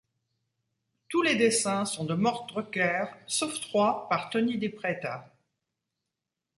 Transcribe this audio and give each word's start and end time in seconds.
Tous 1.09 1.21
les 1.21 1.35
dessins 1.35 1.85
sont 1.85 2.05
de 2.05 2.15
Mort 2.15 2.47
Drucker 2.47 3.05
sauf 3.27 3.61
trois 3.61 4.09
par 4.09 4.31
Tony 4.31 4.57
DiPreta. 4.57 5.31